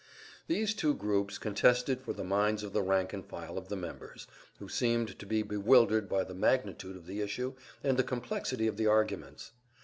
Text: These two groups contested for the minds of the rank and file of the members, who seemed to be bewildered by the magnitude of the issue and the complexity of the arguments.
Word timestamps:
These 0.47 0.73
two 0.73 0.95
groups 0.95 1.37
contested 1.37 2.01
for 2.01 2.11
the 2.11 2.23
minds 2.23 2.63
of 2.63 2.73
the 2.73 2.81
rank 2.81 3.13
and 3.13 3.23
file 3.23 3.55
of 3.55 3.67
the 3.69 3.75
members, 3.75 4.25
who 4.57 4.67
seemed 4.67 5.19
to 5.19 5.27
be 5.27 5.43
bewildered 5.43 6.09
by 6.09 6.23
the 6.23 6.33
magnitude 6.33 6.95
of 6.97 7.05
the 7.05 7.21
issue 7.21 7.53
and 7.83 7.97
the 7.97 8.03
complexity 8.03 8.65
of 8.65 8.77
the 8.77 8.87
arguments. 8.87 9.51